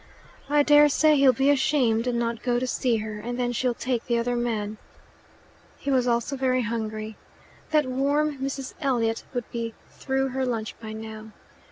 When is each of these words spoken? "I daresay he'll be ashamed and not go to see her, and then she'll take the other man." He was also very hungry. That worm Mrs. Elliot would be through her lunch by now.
"I 0.49 0.63
daresay 0.63 1.15
he'll 1.15 1.31
be 1.31 1.51
ashamed 1.51 2.07
and 2.07 2.17
not 2.17 2.41
go 2.41 2.57
to 2.57 2.65
see 2.65 2.97
her, 2.97 3.19
and 3.19 3.37
then 3.39 3.51
she'll 3.51 3.75
take 3.75 4.05
the 4.07 4.17
other 4.17 4.35
man." 4.35 4.77
He 5.77 5.91
was 5.91 6.07
also 6.07 6.35
very 6.35 6.63
hungry. 6.63 7.17
That 7.69 7.85
worm 7.85 8.39
Mrs. 8.39 8.73
Elliot 8.81 9.23
would 9.35 9.45
be 9.51 9.75
through 9.91 10.29
her 10.29 10.43
lunch 10.43 10.73
by 10.79 10.93
now. 10.93 11.33